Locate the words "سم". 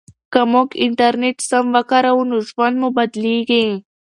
1.49-1.65